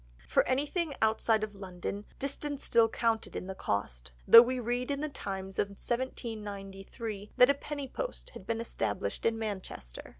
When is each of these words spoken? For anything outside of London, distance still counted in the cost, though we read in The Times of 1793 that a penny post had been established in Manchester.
For 0.27 0.41
anything 0.47 0.95
outside 0.99 1.43
of 1.43 1.53
London, 1.53 2.05
distance 2.17 2.63
still 2.63 2.89
counted 2.89 3.35
in 3.35 3.45
the 3.45 3.53
cost, 3.53 4.11
though 4.27 4.41
we 4.41 4.59
read 4.59 4.89
in 4.89 4.99
The 4.99 5.09
Times 5.09 5.59
of 5.59 5.67
1793 5.67 7.33
that 7.37 7.51
a 7.51 7.53
penny 7.53 7.87
post 7.87 8.31
had 8.31 8.47
been 8.47 8.59
established 8.59 9.27
in 9.27 9.37
Manchester. 9.37 10.09